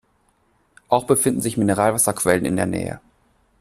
Auch 0.89 1.05
befinden 1.05 1.41
sich 1.41 1.57
Mineralwasserquellen 1.57 2.43
in 2.43 2.55
der 2.55 2.65
Nähe. 2.65 2.99